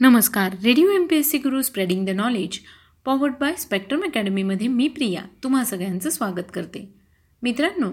[0.00, 0.52] नमस्कार.
[0.64, 2.58] Radio M P S C Guru spreading the knowledge
[3.04, 6.94] powered by spectrum अकॅडमीमध्ये मी प्रिया तुम्हा सगळ्यांचं स्वागत करते.
[7.42, 7.90] मित्रांनो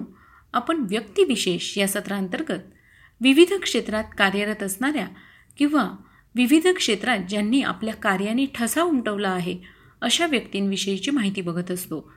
[0.53, 2.61] आपण व्यक्तिविशेष या सत्रांतर्गत
[3.21, 5.07] विविध क्षेत्रात कार्यरत असणाऱ्या
[5.57, 5.89] किंवा
[6.35, 9.57] विविध क्षेत्रात ज्यांनी आपल्या कार्याने ठसा उमटवला आहे
[10.01, 12.11] अशा व्यक्तींविषयीची माहिती बघत असतो.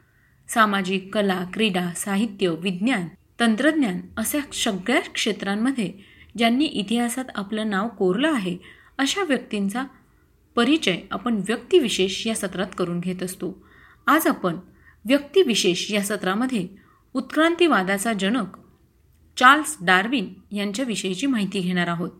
[0.48, 3.08] सामाजिक कला क्रीडा साहित्य विज्ञान
[3.40, 5.92] तंत्रज्ञान अशा सगळ्या क्षेत्रांमध्ये
[6.38, 9.84] ज्यांनी इतिहासात आपलं नाव कोरलं आहे अशा व्यक्तींचा
[10.56, 13.66] परिचय आपण व्यक्तिविशेष या सत्रात करून घेत असतो.
[14.06, 14.56] आज आपण
[15.04, 16.68] व्यक्तिविशेष या सत्रामध्ये
[17.14, 18.56] उत्क्रांतीवादाचा जनक
[19.36, 22.10] चार्ल्स डार्विन यांच्याविषयीची माहिती घेणार आहोत.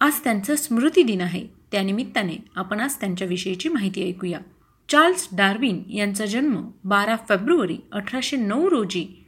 [0.00, 1.46] आज त्यांचा स्मृती दिन आहे.
[1.72, 4.40] त्यानिमित्ताने आपण आज त्यांच्याविषयीची माहिती ऐकूया.
[4.88, 9.24] चार्ल्स डार्विन यांचा जन्म बारा फेब्रुवारी अठराशे नऊ रोजी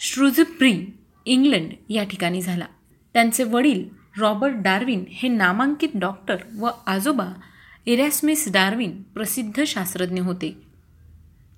[0.00, 0.86] श्रुझप्री
[1.26, 2.66] इंग्लंड या ठिकाणी झाला.
[3.14, 7.28] त्यांचे वडील रॉबर्ट डार्विन हे नामांकित डॉक्टर व आजोबा
[7.86, 10.62] इरॅस्मिस डार्विन प्रसिद्ध शास्त्रज्ञ होते.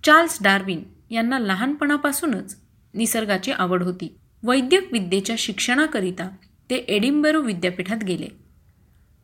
[0.04, 2.58] चार्ल्स डार्विन यांना लहानपणापासूनच
[2.94, 4.16] निसर्गाची आवड होती.
[4.42, 6.28] वैद्यक विद्येच्या शिक्षणाकरिता
[6.70, 8.28] ते एडिंबरो विद्यापीठात गेले.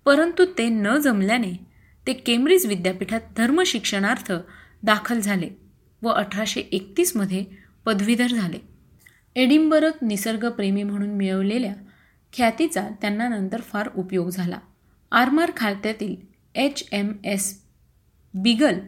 [0.04, 1.52] परंतु ते न जमल्याने
[2.06, 4.32] ते केम्ब्रिज विद्यापीठात धर्मशिक्षणार्थ
[4.82, 5.48] दाखल झाले
[6.02, 7.44] व अठराशे एकतीसमध्ये
[7.86, 8.58] पदवीधर झाले.
[9.36, 11.74] एडिंबरोत निसर्गप्रेमी म्हणून मिळवलेल्या
[12.32, 14.58] ख्यातीचा त्यांना नंतर फार उपयोग झाला.
[15.12, 16.16] आरमार खात्यातील
[16.54, 17.62] एच एम एस
[18.34, 18.78] बिगल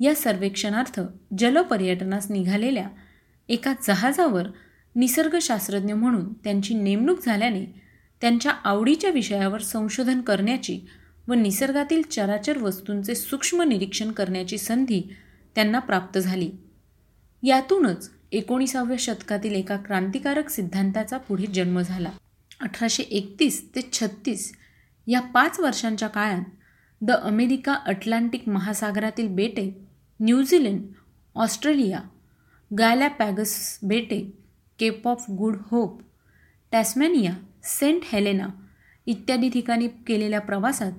[0.00, 1.00] या सर्वेक्षणार्थ
[1.38, 2.88] जलपर्यटनास निघालेल्या
[3.48, 4.48] एका जहाजावर
[4.96, 7.64] निसर्गशास्त्रज्ञ म्हणून त्यांची नेमणूक झाल्याने
[8.20, 10.80] त्यांच्या आवडीच्या विषयावर संशोधन करण्याची
[11.28, 15.02] व निसर्गातील चराचर वस्तूंचे सूक्ष्म निरीक्षण करण्याची संधी
[15.54, 16.50] त्यांना प्राप्त झाली.
[17.42, 22.10] यातूनच एकोणीसाव्या शतकातील एका क्रांतिकारक सिद्धांताचा पुढे जन्म झाला.
[22.60, 24.52] अठराशे एकतीस ते छत्तीस
[25.06, 26.42] या पाच वर्षांच्या काळात
[27.00, 29.86] द अमेरिका अटलांटिक महासागरातील बेटे
[30.20, 30.82] न्यूझीलंड
[31.34, 34.30] ऑस्ट्रेलिया पॅगस बेटे
[34.78, 36.00] Cape of Good Hope
[36.72, 37.32] Tasmania
[37.64, 38.46] Saint Helena
[39.06, 40.92] इत्यादी ठिकाणी केलेल्या प्रवासात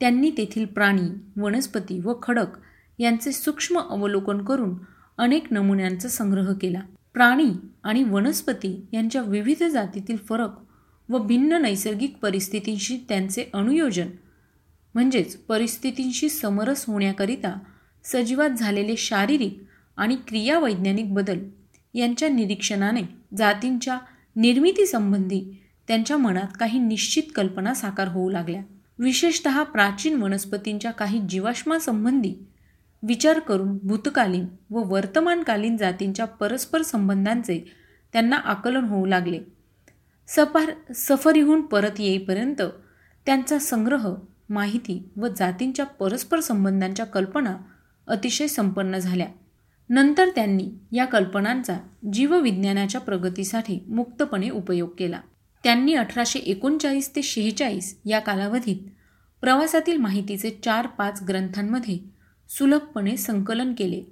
[0.00, 1.08] त्यांनी तेथील प्राणी
[1.40, 2.56] वनस्पती व खडक
[2.98, 4.74] यांचे सूक्ष्म अवलोकन करून
[5.18, 6.80] अनेक नमुन्यांचा संग्रह केला.
[7.12, 7.50] प्राणी
[7.84, 10.50] आणि वनस्पती यांच्या विविध जातीतील फरक
[11.10, 14.06] व भिन्न नैसर्गिक परिस्थितींशी त्यांचे अनुयोजन
[14.94, 17.58] म्हणजेच परिस्थितींशी समरस होण्याकरिता
[18.04, 19.62] सजीवात झालेले शारीरिक
[19.96, 21.38] आणि क्रियावैज्ञानिक बदल
[21.94, 23.02] यांच्या निरीक्षणाने
[23.36, 23.98] जातींच्या
[24.36, 28.62] निर्मितीसंबंधी त्यांच्या मनात काही निश्चित कल्पना साकार होऊ लागल्या.
[28.98, 32.34] विशेषत प्राचीन वनस्पतींच्या काही जीवाश्मासंबंधी
[33.02, 37.72] विचार करून भूतकालीन व वर्तमानकालीन जातींच्या परस्पर संबंधांचे
[38.12, 39.40] त्यांना आकलन होऊ लागले.
[40.36, 42.62] सफार सफरीहून परत येईपर्यंत
[43.26, 44.14] त्यांचा संग्रह
[44.48, 47.56] माहिती व जातींच्या परस्पर संबंधांच्या कल्पना
[48.06, 49.26] अतिशय संपन्न झाल्या.
[49.88, 51.78] नंतर त्यांनी या कल्पनांचा
[52.12, 55.20] जीवविज्ञानाच्या प्रगतीसाठी मुक्तपणे उपयोग केला.
[55.64, 58.88] त्यांनी अठराशे एकोणचाळीस ते शेहेचाळीस या कालावधीत
[59.40, 61.98] प्रवासातील माहितीचे चार पाच ग्रंथांमध्ये
[62.48, 64.02] सुलभपणे संकलन केले.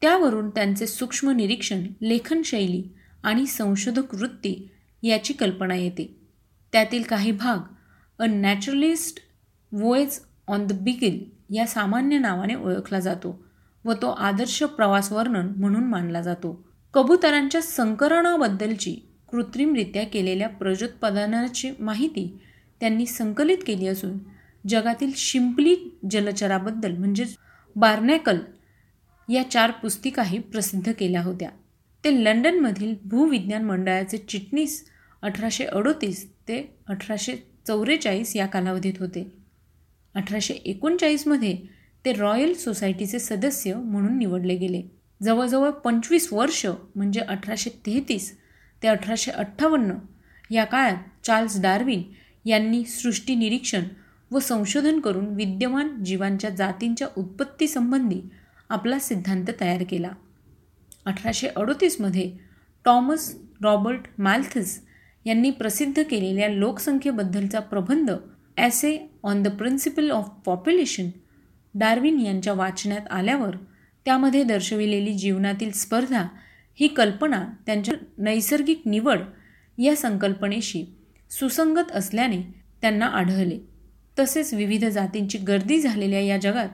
[0.00, 2.82] त्यावरून त्यांचे सूक्ष्म निरीक्षण लेखनशैली
[3.22, 4.70] आणि संशोधक वृत्ती
[5.02, 6.16] याची कल्पना येते.
[6.72, 7.58] त्यातील काही भाग
[8.18, 9.18] a naturalist
[9.72, 13.44] voyage on the Beagle या सामान्य नावाने ओळखला जातो
[13.84, 16.68] व तो आदर्श प्रवास वर्णन म्हणून मानला जातो.
[16.94, 18.96] कबुतरांच्या संकरणाबद्दलची
[19.30, 22.40] कृत्रिमरित्या केलेल्या प्रजोत्पादनाची माहिती
[22.80, 24.18] त्यांनी संकलित केली असून
[24.68, 27.36] जगातील शिंपली जलचराबद्दल म्हणजेच
[27.76, 28.38] बार्नॅकल
[29.28, 31.50] या चार पुस्तिकाही प्रसिद्ध केल्या होत्या.
[32.04, 34.84] ते लंडनमधील भूविज्ञान मंडळाचे चिटणीस
[35.22, 37.36] अठराशे अडोतीस ते अठराशे
[37.66, 39.26] चौवेचाळीस या कालावधीत होते.
[40.14, 41.56] अठराशे एकोणचाळीसमध्ये
[42.04, 44.82] ते रॉयल सोसायटीचे सदस्य म्हणून निवडले गेले.
[45.22, 48.32] जवळजवळ पंचवीस वर्ष म्हणजे अठराशे तेहतीस
[48.82, 49.94] ते अठराशे अठ्ठावन्न
[50.50, 52.02] या काळात चार्ल्स डार्विन
[52.44, 53.84] यांनी सृष्टी निरीक्षण
[54.30, 58.20] व संशोधन करून विद्यमान जीवांच्या जातींच्या उत्पत्तीसंबंधी
[58.68, 60.10] आपला सिद्धांत तयार केला.
[61.08, 62.30] अठराशे अडोतीसमध्ये
[62.84, 64.80] टॉमस रॉबर्ट मॅल्थस
[65.24, 68.10] यांनी प्रसिद्ध केलेल्या लोकसंख्येबद्दलचा प्रबंध
[68.56, 71.08] essay on the principle of population
[71.74, 73.56] Darwin यांच्या वाचण्यात आल्यावर
[74.04, 76.26] त्यामध्ये दर्शविलेली जीवनातील स्पर्धा
[76.78, 79.18] ही कल्पना त्यांच्या नैसर्गिक निवड
[79.78, 80.84] या संकल्पनेशी
[81.30, 82.40] सुसंगत असल्याने
[82.80, 83.58] त्यांना आढळले.
[84.18, 86.68] तसेच विविध जातींची गर्दी झालेल्या या जगात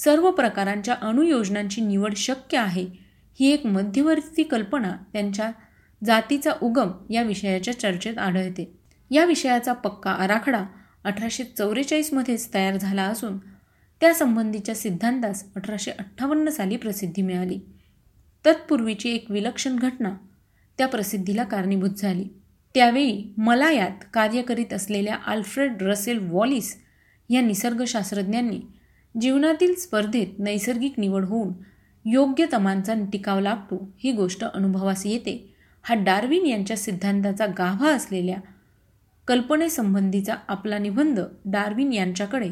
[0.00, 3.05] सर्व प्रकारांच्या अनुयोजनांची निवड शक्य आहे
[3.40, 5.50] ही एक मध्यवर्ती कल्पना त्यांच्या
[6.04, 8.78] जातीचा उगम या विषयाच्या चर्चेत आढळते.
[9.10, 10.64] या विषयाचा पक्का आराखडा
[11.04, 13.38] अठराशे चौवेचाळीसमध्येच तयार झाला असून
[14.00, 17.58] त्यासंबंधीच्या सिद्धांतास अठराशे अठ्ठावन्न साली प्रसिद्धी मिळाली.
[18.46, 20.16] तत्पूर्वीची एक विलक्षण घटना
[20.78, 22.24] त्या प्रसिद्धीला कारणीभूत झाली.
[22.74, 26.76] त्यावेळी मला यात कार्य करीत असलेल्या आल्फ्रेड रसेल वॉलिस
[27.30, 28.60] या निसर्गशास्त्रज्ञांनी
[29.20, 31.52] जीवनातील स्पर्धेत नैसर्गिक निवड होऊन
[32.06, 35.54] योग्य तमांचा टिकाव लागतो ही गोष्ट अनुभवास येते.
[35.84, 38.36] हा डार्विन यांच्या सिद्धांताचा गाभा असलेल्या
[39.28, 42.48] कल्पनेसंबंधीचा आपला निबंध डार्विन यांच्याकडे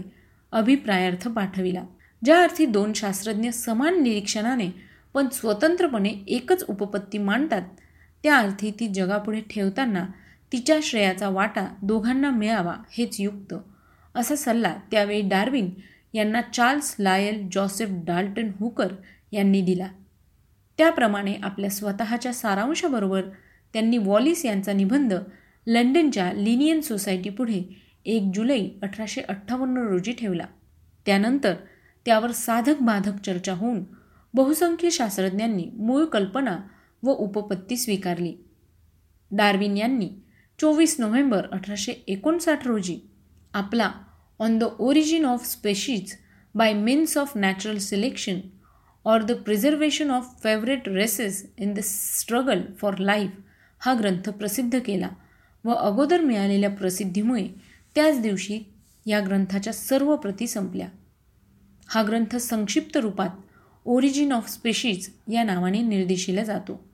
[0.52, 1.84] अभिप्रायार्थ पाठविला
[2.22, 4.68] ज्या अर्थी दोन शास्त्रज्ञ समान निरीक्षणाने
[5.14, 7.62] पण स्वतंत्रपणे एकच उपपत्ती मांडतात
[8.22, 10.04] त्या अर्थी ती जगापुढे ठेवताना
[10.52, 13.54] तिच्या श्रेयाचा वाटा दोघांना मिळावा हेच युक्त
[14.14, 15.70] असा सल्ला त्यावेळी डार्विन
[16.14, 18.92] यांना Charles Lyell Joseph Dalton Hooker
[19.34, 19.88] यांनी दिला.
[20.78, 23.22] त्याप्रमाणे आपल्या स्वतःच्या सारांशाबरोबर
[23.72, 25.14] त्यांनी वॉलिस यांचा निबंध
[25.66, 27.62] लंडनच्या लिनियन सोसायटीपुढे
[28.04, 30.46] एक जुलै अठराशे अठ्ठावन्न रोजी ठेवला.
[31.06, 31.54] त्यानंतर
[32.04, 33.84] त्यावर साधक बाधक चर्चा होऊन
[34.34, 36.58] बहुसंख्य शास्त्रज्ञांनी मूळ कल्पना
[37.02, 38.34] व उपपत्ती स्वीकारली.
[39.30, 40.10] डार्विन यांनी
[40.60, 42.98] चोवीस नोव्हेंबर अठराशे एकोणसाठ रोजी
[43.54, 43.90] आपला
[44.38, 46.14] on the origin of species
[46.54, 48.40] by means of natural selection
[49.04, 53.30] or the preservation of favoured races in the struggle for life
[53.78, 55.08] हा ग्रंथ प्रसिद्ध केला
[55.64, 57.48] व अगोदर मिळालेल्या प्रसिद्धीमुळे
[57.94, 58.60] त्याच दिवशी
[59.06, 60.88] या ग्रंथाच्या सर्व प्रती संपल्या.
[61.88, 63.28] हा ग्रंथ संक्षिप्त रूपात
[63.84, 66.84] ओरिजिन ऑफ स्पेशीज या नावाने निर्देशिला जातो.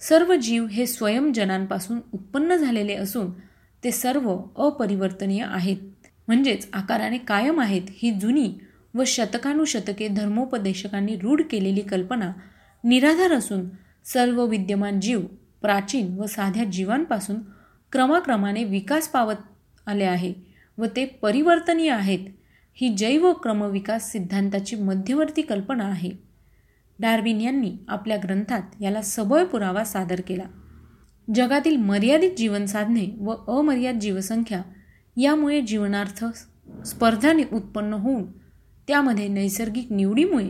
[0.00, 3.30] सर्व जीव हे स्वयंजनांपासून उत्पन्न झालेले असून
[3.84, 5.76] ते सर्व अपरिवर्तनीय आहेत.
[6.28, 8.54] म्हणजेच आकाराने कायम आहेत ही जुनी
[8.96, 12.32] व शतकानुशतके धर्मोपदेशकांनी रूढ केलेली कल्पना
[12.84, 13.68] निराधार असून
[14.04, 15.20] सर्व विद्यमान जीव
[15.62, 17.36] प्राचीन व साध्या जीवांपासून
[17.92, 19.34] क्रमाक्रमाने विकास पावत
[19.86, 20.34] आले आहे
[20.78, 22.18] व ते परिवर्तनीय आहेत.
[22.74, 26.10] ही जैव क्रमविकास सिद्धांताची मध्यवर्ती कल्पना आहे.
[26.98, 30.44] डार्विन यांनी आपल्या ग्रंथात याला सबळ पुरावा सादर केला.
[31.34, 34.62] जगातील मर्यादित जीवनसाधने व अमर्याद जीवसंख्या
[35.16, 36.24] यामुळे जीवनार्थ
[36.86, 38.24] स्पर्धाने उत्पन्न होऊन
[38.88, 40.48] त्यामध्ये नैसर्गिक निवडीमुळे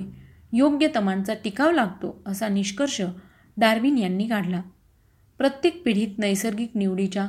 [0.52, 3.00] योग्य तमांचा टिकाव लागतो असा निष्कर्ष
[3.56, 4.60] डार्विन यांनी काढला.
[5.38, 7.26] प्रत्येक पिढीत नैसर्गिक निवडीच्या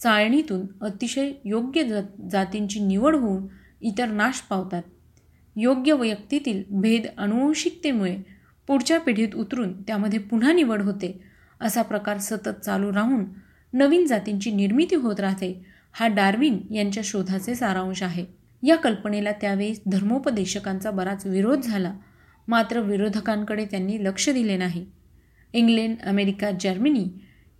[0.00, 1.82] चाळणीतून अतिशय योग्य
[2.30, 3.46] जातींची निवड होऊन
[3.80, 4.82] इतर नाश पावतात.
[5.56, 8.16] योग्य व्यक्तीतील भेद अनुवंशिकतेमुळे
[8.68, 11.20] पुढच्या पिढीत उतरून त्यामध्ये पुन्हा निवड होते
[11.60, 13.24] असा प्रकार सतत चालू राहून
[13.72, 15.52] नवीन जातींची निर्मिती होत राहते
[15.92, 18.24] हा डार्विन यांच्या शोधाचे सारांश आहे.
[18.62, 21.92] या कल्पनेला त्यावेळी धर्मोपदेशकांचा बराच विरोध झाला.
[22.48, 24.86] मात्र विरोधकांकडे त्यांनी लक्ष दिले नाही.
[25.52, 27.06] इंग्लंड अमेरिका जर्मनी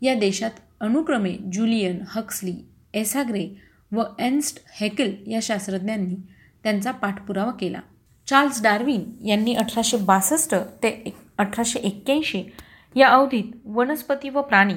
[0.02, 0.50] या देशात
[0.80, 2.54] अनुक्रमे जुलियन हक्सली
[2.94, 3.48] एसाग्रे
[3.92, 6.16] व एन्स्ट हेकल या शास्त्रज्ञांनी
[6.62, 7.80] त्यांचा पाठपुरावा केला.
[8.26, 12.42] चार्ल्स डार्विन यांनी अठराशे बासष्ट ते अठराशे एक्क्याऐंशी
[12.96, 14.74] या अवधीत वनस्पती व प्राणी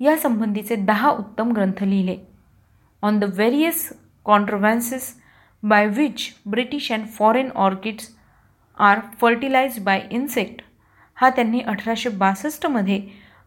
[0.00, 2.16] या संबंधीचे दहा उत्तम ग्रंथ लिहिले.
[3.02, 3.92] On the various
[4.24, 5.14] contrivances
[5.64, 8.08] by which British and foreign orchids
[8.78, 10.62] are fertilise by insect
[11.16, 13.00] हा त्यांनी अठराशे बासष्टमध्ये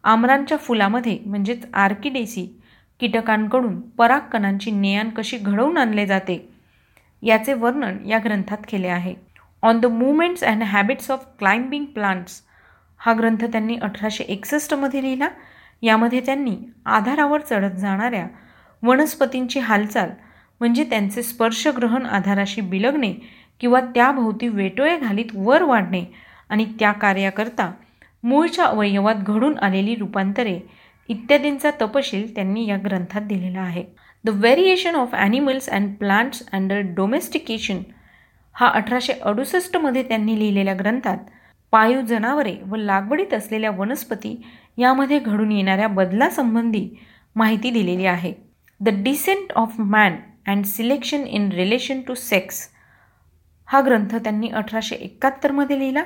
[0.04, 2.46] आमरांच्या फुलामध्ये म्हणजेच आर्किडेसी
[3.00, 6.40] कीटकांकडून परागकणांची नेयान कशी घडवून आणले जाते
[7.24, 9.14] याचे वर्णन या ग्रंथात केले आहे.
[9.64, 12.42] On the movements and habits of climbing plants
[13.00, 15.28] हा ग्रंथ त्यांनी अठराशे एकसष्टमध्ये लिहिला.
[15.84, 16.56] यामध्ये त्यांनी
[16.86, 18.28] आधारावर चढत जाणाऱ्या
[18.84, 20.10] वनस्पतींची हालचाल
[20.62, 23.14] म्हणजे त्यांचे स्पर्शग्रहण आधाराशी बिलगणे
[23.62, 26.04] किंवा त्याभोवती वेटोळे घालीत वर वाढणे
[26.50, 27.72] आणि त्या कार्याकरता
[28.24, 30.60] मूळच्या अवयवात घडून आलेली रूपांतरे
[31.10, 33.84] इत्यादींचा तपशील त्यांनी या ग्रंथात दिलेला आहे.
[34.24, 37.78] The variation of animals and plants under domestication
[38.56, 41.18] हा अठराशे अडुसष्टमध्ये त्यांनी लिहिलेल्या ग्रंथात
[41.74, 44.36] पाळीव जनावरे व लागवडीत असलेल्या वनस्पती
[44.78, 46.88] यामध्ये घडून येणाऱ्या बदलासंबंधी
[47.36, 48.34] माहिती दिलेली आहे.
[48.82, 50.16] The descent of man
[50.48, 52.68] and selection in relation to sex.
[53.68, 56.04] हा ग्रंथ त्यांनी अठराशे एकाहत्तरमध्ये लिहिला.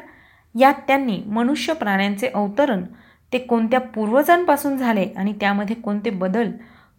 [0.55, 2.83] यात त्यांनी मनुष्य प्राण्यांचे अवतरण
[3.31, 6.51] ते कोणत्या पूर्वजांपासून झाले आणि त्यामध्ये कोणते बदल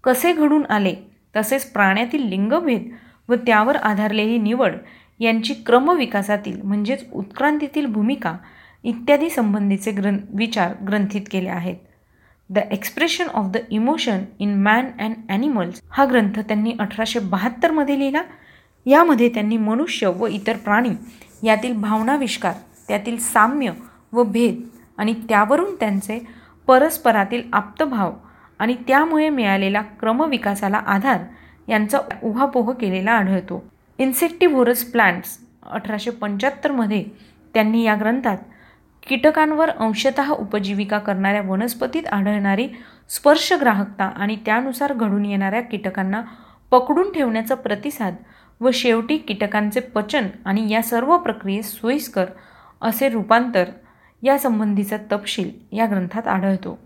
[0.05, 0.95] कसे घडून आले
[1.35, 2.89] तसेच प्राण्यातील लिंगभेद
[3.29, 4.77] व त्यावर आधारलेली निवड
[5.21, 8.37] यांची क्रमविकासातील म्हणजेच उत्क्रांतीतील भूमिका
[8.85, 11.77] इत्यादी संबंधीचे ग्रं विचार ग्रंथित केले आहेत.
[12.53, 18.23] The expression of the emotion in man and animals हा ग्रंथ त्यांनी अठराशे बहात्तरमध्ये लिहिला.
[18.87, 20.91] यामध्ये त्यांनी मनुष्य व इतर प्राणी
[21.43, 22.53] यातील भावनाविष्कार
[22.89, 23.73] त्यातील साम्य
[24.13, 24.61] व भेद
[24.99, 26.19] आणि त्यावरून त्यांचे
[26.69, 28.13] परस्परातील आप्तभाव
[28.59, 31.21] आणि त्यामुळे मिळालेला क्रमविकासाला आधार
[31.69, 33.63] यांचा उहापोह केलेला आढळतो.
[33.99, 37.05] इन्सेक्टिव्होरस प्लांट्स अठराशे पंच्याहत्तरमध्ये
[37.55, 38.37] त्यांनी या ग्रंथात
[39.07, 42.69] कीटकांवर अंशतः उपजीविका करणाऱ्या वनस्पतीत आढळणारी
[43.11, 46.23] स्पर्शग्राहकता आणि त्यानुसार घडून येणाऱ्या कीटकांना
[46.73, 48.15] पकडून ठेवण्याचा प्रतिसाद
[48.61, 52.27] व शेवटी कीटकांचे पचन आणि या सर्व प्रक्रियेस सोयीस्कर
[52.83, 53.71] असे रूपांतर
[54.23, 56.79] यासंबंधीचा तपशील या ग्रंथात आढळतो.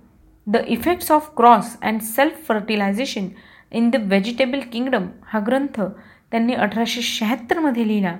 [0.46, 3.26] The effects of cross and self fertilisation
[3.73, 8.16] in the vegetable kingdom हा ग्रंथ त्यांनी अठराशे शहात्तरमध्ये लिहिला.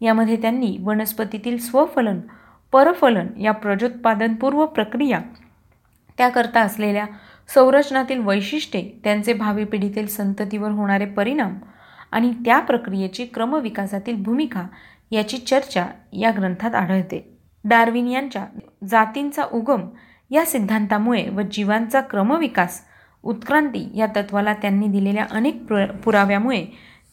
[0.00, 2.20] यामध्ये त्यांनी वनस्पतीतील स्वफलन
[2.72, 5.20] परफलन या प्रजोत्पादनपूर्व प्रक्रिया
[6.18, 7.06] त्याकरता असलेल्या
[7.54, 11.54] संरचनातील वैशिष्ट्ये त्यांचे भावी पिढीतील संततीवर होणारे परिणाम
[12.12, 14.66] आणि त्या प्रक्रियेची क्रमविकासातील भूमिका
[15.10, 17.38] याची चर्चा या ग्रंथात आढळते.
[17.64, 18.46] डार्विन यांच्या
[18.88, 19.88] जातींचा उगम
[20.30, 22.80] या सिद्धांतामुळे व जीवांचा क्रमविकास
[23.22, 26.64] उत्क्रांती या तत्वाला त्यांनी दिलेल्या अनेक प्र पुराव्यामुळे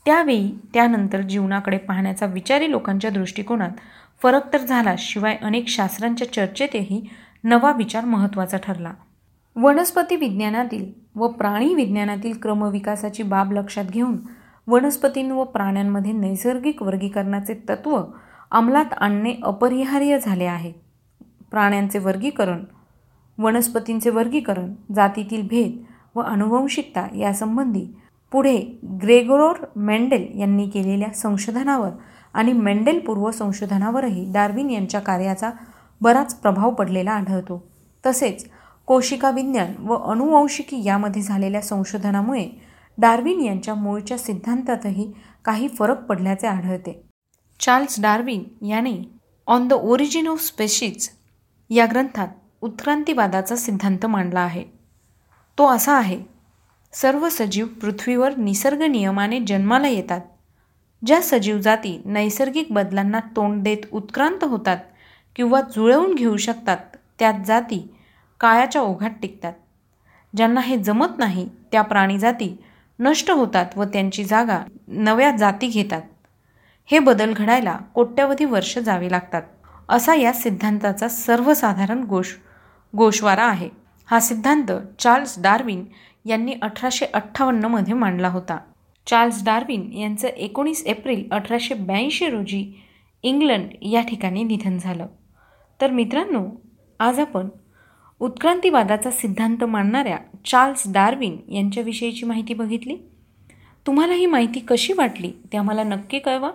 [0.05, 3.71] त्यावेळी त्यानंतर जीवनाकडे पाहण्याचा विचारी लोकांच्या दृष्टिकोनात
[4.23, 7.09] फरक तर झाला शिवाय अनेक शास्त्रांच्या चर्चेतही
[7.43, 8.93] नवा विचार महत्त्वाचा ठरला.
[9.55, 14.17] वनस्पती विज्ञानातील व प्राणी विज्ञानातील क्रमविकासाची बाब लक्षात घेऊन
[14.67, 18.01] वनस्पतीं व प्राण्यांमध्ये नैसर्गिक वर्गीकरणाचे तत्त्व
[18.51, 20.71] अंमलात आणणे अपरिहार्य झाले आहे.
[21.51, 22.63] प्राण्यांचे वर्गीकरण
[23.37, 25.83] वनस्पतींचे वर्गीकरण जातीतील भेद
[26.15, 27.87] व अनुवंशिकता यासंबंधी
[28.31, 28.57] पुढे
[29.01, 31.89] ग्रेगोरोर मेंडेल यांनी केलेल्या संशोधनावर
[32.33, 35.49] आणि मेंडेल पूर्व संशोधनावरही डार्विन यांच्या कार्याचा
[36.01, 37.63] बराच प्रभाव पडलेला आढळतो.
[38.05, 38.45] तसेच
[38.85, 42.47] कोशिका विज्ञान व अनुवंशिकी यामध्ये झालेल्या संशोधनामुळे
[42.97, 45.11] डार्विन यांच्या मूळच्या सिद्धांतातही
[45.45, 47.01] काही फरक पडल्याचे आढळते.
[47.59, 48.93] चार्ल्स डार्विन याने
[49.47, 51.09] on the origin of species
[51.69, 52.27] या ग्रंथात
[52.61, 54.63] उत्क्रांतीवादाचा सिद्धांत मांडला आहे.
[55.57, 56.36] तो असा आहे
[57.01, 60.21] सर्व सजीव पृथ्वीवर निसर्ग नियमाने जन्माला येतात.
[61.05, 64.77] ज्या सजीव जाती नैसर्गिक बदलांना तोंड देत उत्क्रांत होतात
[65.35, 66.77] किंवा जुळवून घेऊ शकतात
[67.19, 67.93] त्यात जाती
[68.39, 69.53] काळाच्या ओघात टिकतात.
[70.35, 72.57] ज्यांना हे जमत नाही त्या प्राणीजाती
[72.99, 76.01] नष्ट होतात व त्यांची जागा नव्या जाती घेतात.
[76.85, 79.41] हे बदल घडायला कोट्यवधी वर्ष जावे लागतात.
[79.89, 82.33] असा या सिद्धांताचा सर्वसाधारण गोष
[82.97, 83.69] गोषवारा आहे.
[84.05, 85.85] हा सिद्धांत चार्ल्स डार्विन
[86.27, 88.57] यांनी अठराशे अठ्ठावन्नमध्ये मांडला होता.
[89.07, 92.73] चार्ल्स डार्विन यांचं एकोणीस एप्रिल अठराशे ब्याऐंशी रोजी
[93.23, 95.07] इंग्लंड या ठिकाणी निधन झालं.
[95.81, 96.45] तर मित्रांनो
[96.99, 97.47] आज आपण
[98.19, 102.95] उत्क्रांतीवादाचा सिद्धांत मांडणाऱ्या चार्ल्स डार्विन यांच्याविषयीची माहिती बघितली.
[103.87, 106.51] तुम्हाला ही माहिती कशी वाटली ते आम्हाला नक्की कळवा.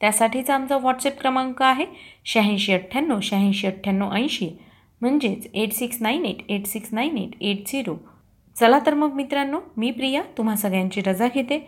[0.00, 1.86] त्यासाठीचा आमचा व्हॉट्सअप क्रमांक आहे
[2.24, 4.48] शहाऐंशी अठ्ठ्याण्णव शहाऐंशी अठ्ठ्याण्णव ऐंशी
[5.00, 7.94] म्हणजेच eight six nine eight eight six nine eight eight zero.
[8.60, 11.58] चला तर मग मित्रांनो मी प्रिया तुम्हा सगळ्यांची रजा घेते.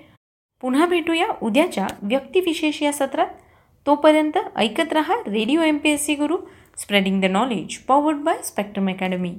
[0.61, 3.27] पुन्हा भेटूया उद्याच्या व्यक्तिविशेष या सत्रात.
[3.87, 6.37] तोपर्यंत ऐकत रहा radio M P S C Guru
[6.77, 9.35] spreading the knowledge powered by Spectrum Academy.